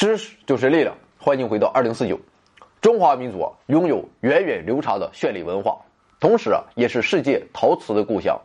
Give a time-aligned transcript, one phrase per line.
[0.00, 2.18] 知识就是力量，欢迎回到二零四九。
[2.80, 5.76] 中华民族拥有源远流长的绚丽文化，
[6.18, 8.40] 同时啊，也是世界陶瓷的故乡。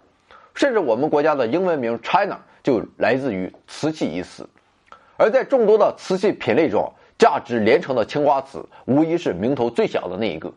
[0.53, 4.45] 甚至我们国家的英文名 China 就来自于瓷器一词。
[5.15, 10.51] 而在众多的瓷器品类中，价值连城的青花瓷无疑是名头最响的那一个。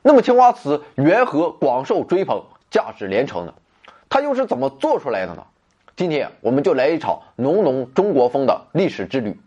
[0.00, 3.52] 那么，青花瓷缘何广受追捧、价值连城呢？
[4.08, 5.44] 它又是怎么做出来的呢？
[5.94, 9.38] 今天我们就来一场浓浓中国风的历史之旅。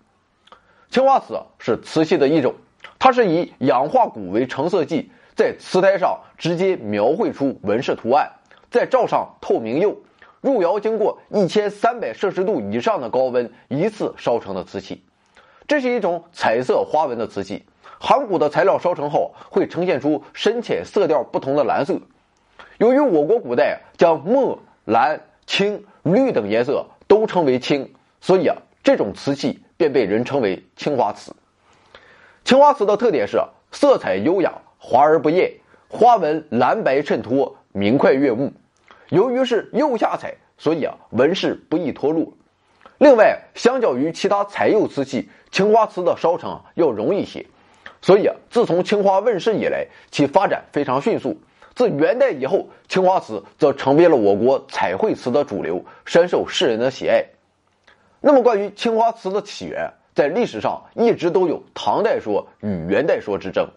[0.98, 2.56] 青花瓷是瓷器的一种，
[2.98, 8.32] 它是以氧化钴为成色剂，在瓷胎上直接描绘出纹饰图案，
[8.72, 9.96] 再罩上透明釉，
[10.42, 15.04] 入窑经过一千三百摄氏度以上的高温一次烧成的瓷器。
[15.68, 17.64] 这是一种彩色花纹的瓷器，
[18.00, 22.02] 含钴的材料烧成后会呈现出深浅色调不同的蓝色。
[22.80, 29.60] 由于我国古代将墨、蓝、青、绿等颜色都称为青，所以啊，这种瓷器。
[29.78, 31.36] 便被人称为青花瓷。
[32.44, 33.40] 青花瓷的特点是
[33.72, 35.52] 色彩优雅、华而不艳，
[35.88, 38.52] 花纹蓝白衬托，明快悦目。
[39.10, 42.34] 由于是釉下彩，所以啊纹饰不易脱落。
[42.98, 47.46] 另外，相较于其他彩釉瓷器，青花瓷的烧成要容易些。
[48.02, 51.40] 所以啊，自从青花问世以来，其发展非常迅速。
[51.76, 57.24] 自元代以后，青花瓷则成为了我国彩绘瓷的主流，深受世人的喜爱。
[58.20, 63.68] 那么，关于青花瓷的起源，在历史上一直都有唐代说与元代说之争。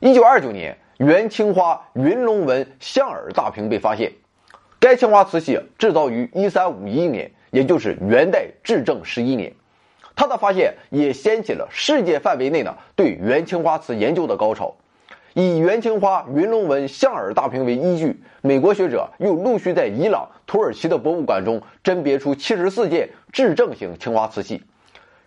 [0.00, 4.12] 一九二九年，元青花云龙纹象耳大瓶被发现，
[4.80, 9.52] 该青花瓷器制造于一三五一年，也就是元代至正十一年。
[10.16, 14.74] 它的发现也掀起了世界范围内呢对元青花瓷研究的高潮。
[15.34, 24.62] 以元青花云龙纹象耳大瓶为依据，美国学者又陆续在伊朗、土耳其的博物馆中甄别出七十四件至正型青花瓷器。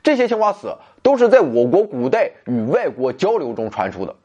[0.04, 4.16] 这些青花瓷都是在我国古代与外国交流中传出的。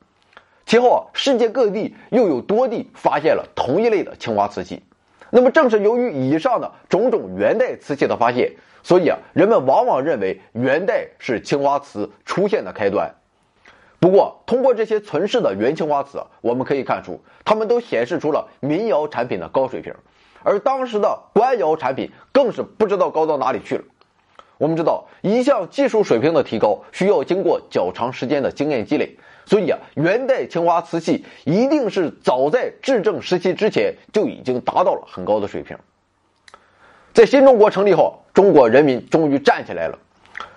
[0.64, 4.82] 其后啊，世界各地又有多地发现了同一类的青花瓷器。
[5.30, 8.50] 那么，正是由于以上的种种元代瓷器的发现，
[8.82, 13.14] 所以啊，人们往往认为元代是青花瓷出现的开端。
[13.98, 19.92] 不过，通过这些存世的元青花瓷，我们可以看出，它们都显示出了民窑产品的高水平，
[20.42, 23.84] 而当时的官窑产品更是不知道高到哪里去了。
[24.58, 35.76] 我们知道，一项技术水平的提高需要经过较长时间的经验积累，所以啊，元代青花瓷器一定是早在至正时期之前就已经达到了很高的水平。
[37.12, 39.98] 在新中国成立后，中国人民终于站起来了，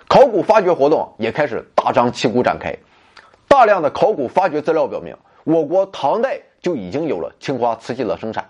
[0.08, 2.76] 考古发掘活动也开始大张旗鼓展开。
[3.50, 8.48] 大量的考古发掘资料表明，我国唐代就已经有了青花瓷器的生产。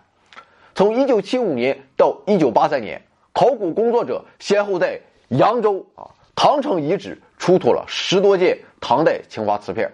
[0.75, 3.03] 从1975年到1983年，
[3.33, 9.91] 考古工作者先后在扬州啊唐城遗址出土了十多件唐代青花瓷片。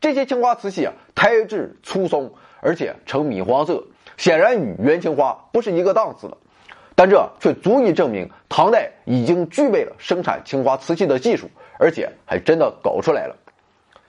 [0.00, 3.82] 这些青花瓷器啊，胎质粗松，而且呈米黄色，
[4.16, 6.36] 显然与元青花不是一个档次的。
[6.94, 13.36] 但这却足以证明唐代已经具备了生产青花瓷器的技术，而且还真的搞出来了。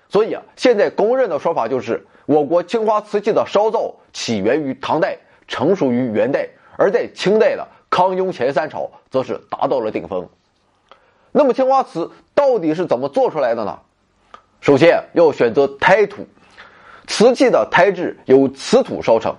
[0.09, 6.47] 所以啊，现在公认的说法就是，我国青花瓷器的烧造起源于唐代，成熟于元代，
[6.77, 10.27] 而在清代的康雍乾三朝则是达到了顶峰。
[11.33, 13.79] 那么青花瓷到底是怎么做出来的呢？
[14.61, 16.25] 首先要选择胎土，
[17.05, 19.35] 瓷器的胎质由瓷土烧成，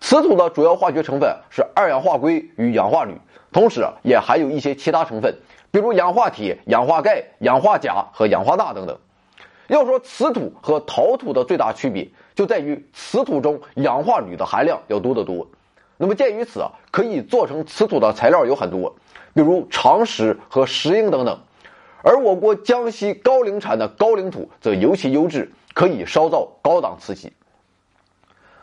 [0.00, 3.12] 瓷土的主要化学成分是二氧化硅与氧化铝，
[3.52, 5.36] 同时也含有一些其他成分，
[5.70, 8.98] 比如氧化铁、氧化钙、氧化钾和氧化钠等等。
[9.68, 15.48] 要说瓷土和陶土的最大区别，就在于瓷土中氧化铝的含量要多得多。
[15.96, 18.96] 那么鉴于此啊，可以做成瓷土的材料有很多，
[19.34, 21.40] 比如长石和石英等等。
[22.02, 27.32] 而我国江西高陵产的高岭土则尤其优质，可以烧造高档瓷器。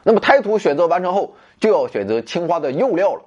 [0.04, 3.24] 那么胎土选择完成后，就要选择青花的釉料了。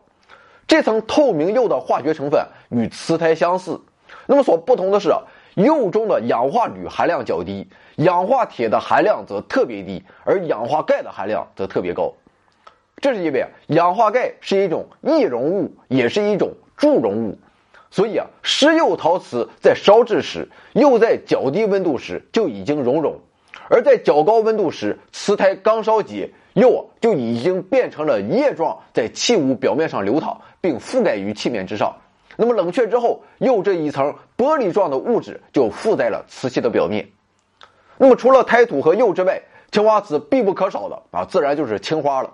[0.67, 3.81] 这层透明釉的化学成分与瓷胎相似，
[4.27, 5.23] 那么所不同的是啊。
[5.57, 7.67] 釉中的氧化铝含量较低，
[7.97, 12.13] 氧化铁的含量则特别低，而氧化钙的含量则特别高。
[13.01, 17.39] 这是因为，氧化钙是一种易溶物，也是一种助溶物，
[17.91, 23.19] 所以啊，石釉陶瓷在烧制时，釉在较低温度时就已经熔融，
[23.71, 31.97] 而在较高温度时，瓷胎刚烧结，釉就已经变成了液状，在器物表面上流淌，并覆盖于器面之上。
[32.37, 37.09] 那么冷却之后，釉这一层玻璃状的物质就附在了瓷器的表面。
[37.99, 39.41] 那么除了胎土和釉之外，
[39.73, 42.31] 青花瓷必不可少的啊，自然就是青花了。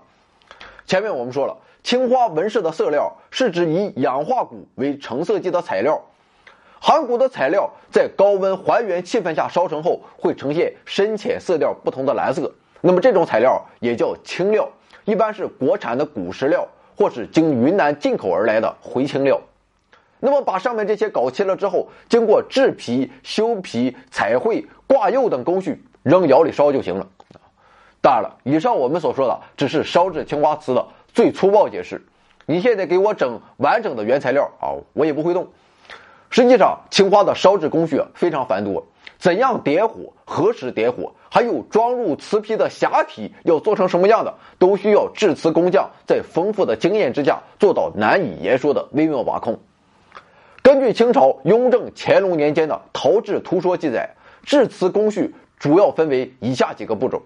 [0.87, 6.01] 前面我们说了，青花纹饰的色料是指以氧化钴为成色剂的材料，
[6.81, 12.53] 含钴的材料在高温还原气氛下烧成后，会呈现深浅色调不同的蓝色。
[12.81, 14.69] 那么这种材料也叫青料，
[15.05, 16.67] 一般是国产的古石料，
[16.97, 19.41] 或是经云南进口而来的回青料。
[20.25, 27.05] 那么把上面这些搞齐了之后，经过制皮、修皮、彩绘、挂釉等工序，扔窑里烧就行了。
[28.01, 32.01] 当然了，以上我们所说的只是烧制青花瓷的最粗暴解释。
[32.47, 35.49] 你现在给我整完整的原材料啊，我也不会动。
[36.31, 38.87] 实际上，青花的烧制工序非常繁多，
[39.19, 49.59] 怎样点火，何时点火，还有装入瓷坯的匣体要做成什么样的，都需要制瓷工匠在丰富的经验之下做到难以言说的微妙把控。
[50.73, 54.09] 根据清朝雍正、乾隆年间的《陶制图说》记载，
[54.43, 57.23] 制瓷工序主要分为以下几个步骤：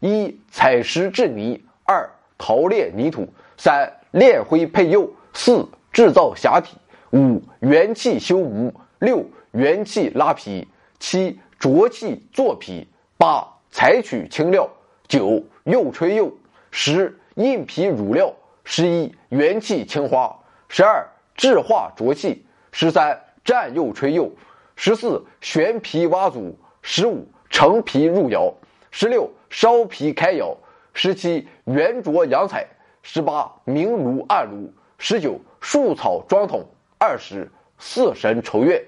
[0.00, 3.22] 一、采石制泥；二、陶炼泥土；
[3.56, 6.76] 三、炼灰配釉；四、制造匣体。
[7.14, 10.68] 五元气修模，六元气拉皮，
[10.98, 12.86] 七浊气做皮，
[13.16, 14.68] 八采取青料，
[15.08, 16.30] 九釉吹釉，
[16.70, 18.30] 十印皮乳料，
[18.62, 20.38] 十一元气青花，
[20.68, 22.44] 十二制化浊气，
[22.80, 24.30] 十三蘸釉吹釉，
[24.76, 28.54] 十四旋皮挖祖，十五成皮入窑，
[28.92, 30.56] 十六烧皮开窑，
[30.94, 32.64] 十七圆琢阳彩，
[33.02, 36.64] 十八明炉暗炉，十九树草装桶。
[36.98, 38.80] 二十四神筹月，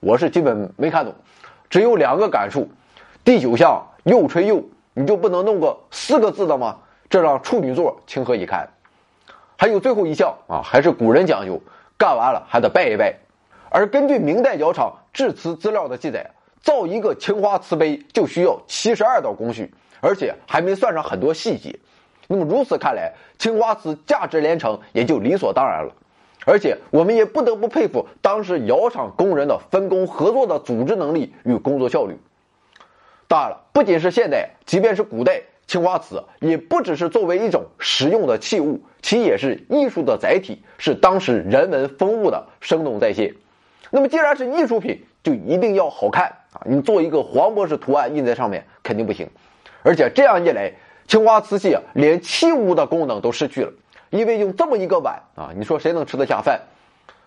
[0.00, 1.14] 我是基本没看懂，
[1.70, 2.68] 只有两个感触。
[3.22, 4.64] 第九项又吹又，
[4.94, 6.80] 你就不能弄个四个字的吗？
[7.08, 8.68] 这让处女座情何以堪？
[9.56, 11.62] 还有最后一项啊，还是古人讲究，
[11.96, 13.16] 干完了还得拜一拜。
[13.70, 16.30] 而根据明代窑厂制瓷资料的记载，
[16.60, 21.78] 造一个青花瓷杯就需要七十二道工序，而且还没算上很多细节。
[22.26, 25.92] 那么如此看来，青花瓷价值连城也就理所当然了。
[26.44, 32.16] 而且我们也不得不佩服当时窑厂工人的分工合作的组织能力与工作效率。
[33.26, 43.34] 当然了，不仅是现代，即便是古代，青花瓷也不只是作为一种实用的器物，其也是艺术的载体，是当时人文风物的生动再现。
[43.90, 46.60] 那么，既然是艺术品，就一定要好看啊！
[46.64, 49.28] 你做一个黄博士图案印在上面肯定不行。
[49.82, 50.72] 而且这样一来，
[51.06, 53.72] 青花瓷器连器物的功能都失去了。
[54.10, 56.60] 因为用这么一个碗啊，你说谁能吃得下饭？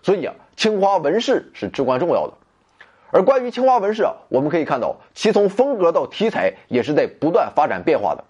[0.02, 2.34] 所以啊，青花纹饰是至关重要的。
[3.10, 8.24] 而关于青花纹饰啊，我们可以看到，其从风格到题材也是在不断发展变化的。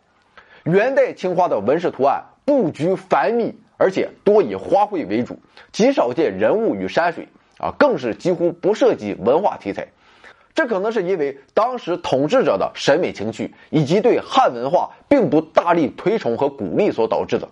[0.64, 5.38] 元代青花的纹饰图案布局繁密，而且多以花卉为主，
[5.70, 7.28] 极少见人物与山水
[7.62, 9.88] 啊，更是几乎不涉及文化题材。
[10.54, 17.48] 这可能是因为当时统治者的审美情趣以及对汉文化并不大力推崇和鼓励所导致的。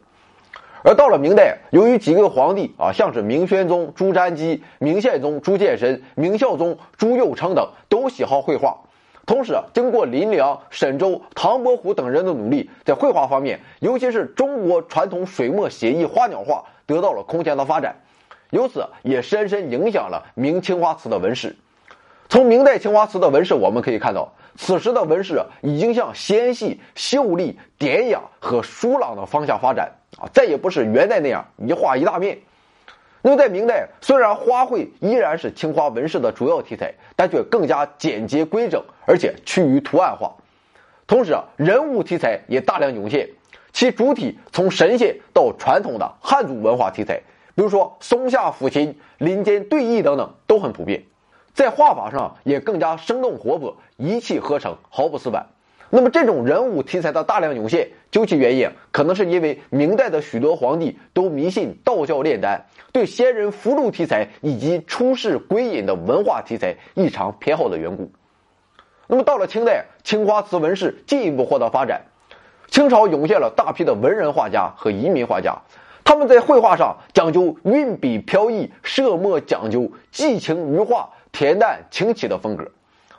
[0.82, 8.78] 而到了明代，由于几个皇帝啊，像是明宣宗朱瞻基、明宪宗朱见深、明孝宗朱佑樘等，都喜好绘画。
[9.26, 17.94] 同时啊，经过林良、沈周、唐伯虎等人的努力，在绘画方面，尤其是中国传统水墨写意花鸟画，得到了空前的发展。
[18.50, 21.57] 由此，也深深影响了明青花瓷的纹饰。
[22.28, 29.90] 从明代青花瓷的纹饰，我们可以看到，此时的纹饰已经向纤细、秀丽、典雅和疏朗的方向发展。
[30.19, 32.38] 啊，再也不是元代那样一画一大面。
[33.23, 40.35] 那么在明代，虽然花卉依然是青花纹饰的主要题材，但却更加简洁规整，而且趋于图案化。
[41.07, 43.28] 同时啊，人物题材也大量涌现，
[43.73, 47.21] 其主体从神仙到传统的汉族文化题材，
[47.61, 51.05] 比如说松下抚琴、林间对弈等等，都很普遍。
[51.52, 55.47] 在画法上也更加生动活泼，一气呵成，毫不死板。
[55.90, 68.11] 那么，这种人物题材的大量涌现，究其原因，可能是因为明代的许多皇帝都迷信道教炼丹，对仙人符箓题材以及出世归隐的文化题材异常偏好的缘故。
[69.07, 72.07] 那么，到了清代，青花瓷纹饰进一步获得发展，
[72.71, 75.59] 清朝涌现了大批的文人画家和移民画家，
[76.11, 82.69] 他们在绘画上讲究运笔飘逸，设墨讲究寄情于画，恬淡清奇的风格。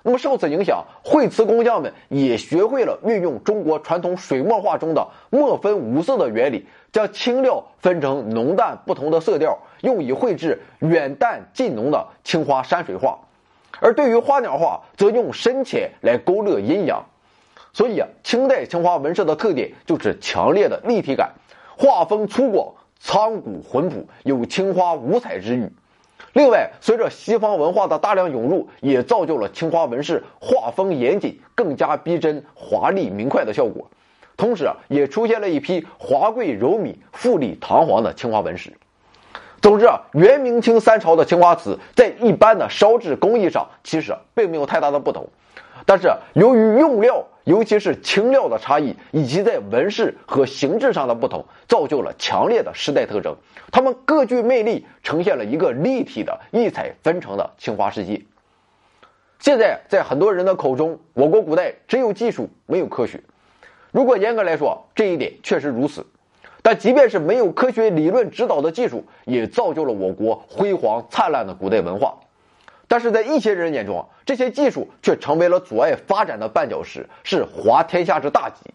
[0.04, 13.18] 那么受此影响，绘瓷工匠们也学会了运用中国传统水墨画中的墨分五色的原理，将青料分成浓淡不同的色调，用以绘制远淡近浓的青花山水画；
[13.80, 17.02] 而对于花鸟画，则用深浅来勾勒阴阳。
[17.72, 21.32] 所以啊，清代青花纹饰的特点就是强烈的立体感，
[21.78, 25.70] 画风粗犷、苍古浑朴，有青花五彩之誉。
[26.34, 33.90] 另外，随着西方文化的大量涌入，也造就了青花纹饰画风严谨、更加逼真、华丽明快的效果。
[34.38, 38.72] 同时啊，也出现了一批华贵柔美、富丽堂皇的青花纹饰。
[39.62, 45.28] 总之啊，元明清三朝的青花瓷在一般的烧制工艺上其实并没有太大的不同，
[45.86, 53.36] 但是由于用料，尤其是青料的差异，以及在纹饰和形制上的不同，造就了强烈的时代特征。
[53.72, 58.20] 它们各具魅力，呈现了一个立体的异彩纷呈的青花世界。
[59.40, 63.22] 现在在很多人的口中，我国古代只有技术没有科学。
[63.92, 66.06] 如果严格来说，这一点确实如此。
[66.62, 72.20] 但即便是没有科学理论指导的技术，也造就了我国辉煌灿烂的古代文化。
[72.88, 78.70] 但是在一些人眼中，这些技术却成为了阻碍发展的绊脚石，是滑天下之大稽。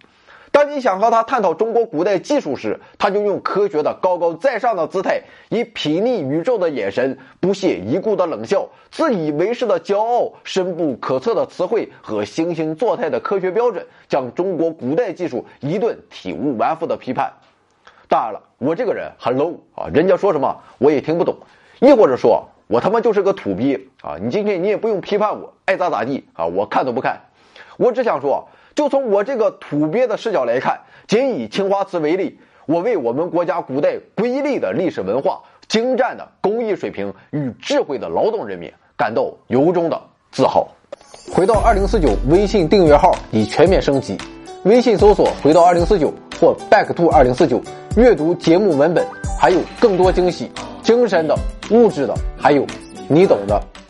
[0.50, 17.30] 当你想和他探讨中国古代技术时，他就用科学的高高在上的姿态，以睥睨宇宙的眼神，不屑一顾的冷笑，自以为是的骄傲，深不可测的词汇和惺惺作态的科学标准，将中国古代技术一顿体无完肤的批判。
[18.08, 21.36] 当然了，我这个人很 low 啊，人家说什么我也听不懂，
[21.80, 24.16] 亦或者说我他妈就是个土鳖啊！
[24.20, 27.20] 你今天你也不用批判我，爱咋咋地啊，我看都不看。
[27.76, 40.66] 我只想说，就从我这个土鳖的视角来看，仅以青花瓷为例，我为我们国家古代瑰丽的历史文化、精湛的工艺水平与智慧的劳动人民感到由衷的自豪。
[41.32, 44.16] 回到二零四九微信订阅号已全面升级，
[44.64, 47.60] 微信搜索“回到二零四九”或 “back to 二零四九”。
[47.96, 49.06] 阅读节目文本，
[49.40, 50.50] 还有更多惊喜，
[50.82, 51.34] 精神的、
[51.70, 52.66] 物质的，还有
[53.08, 53.58] 你懂的。